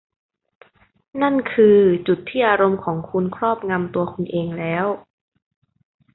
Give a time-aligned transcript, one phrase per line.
[1.21, 4.85] นั่นคือจุดที่อารมณ์ของคุณครอบงำตัวคุณเองแล้ว